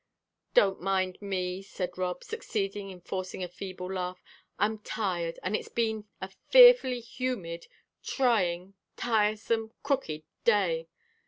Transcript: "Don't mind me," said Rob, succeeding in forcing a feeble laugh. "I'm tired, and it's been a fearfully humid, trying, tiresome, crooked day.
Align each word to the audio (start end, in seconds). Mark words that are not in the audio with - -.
"Don't 0.55 0.81
mind 0.81 1.21
me," 1.21 1.61
said 1.61 1.95
Rob, 1.95 2.23
succeeding 2.23 2.89
in 2.89 3.01
forcing 3.01 3.43
a 3.43 3.47
feeble 3.47 3.93
laugh. 3.93 4.23
"I'm 4.57 4.79
tired, 4.79 5.37
and 5.43 5.55
it's 5.55 5.69
been 5.69 6.07
a 6.19 6.31
fearfully 6.49 6.99
humid, 7.01 7.67
trying, 8.01 8.73
tiresome, 8.97 9.73
crooked 9.83 10.23
day. 10.43 10.87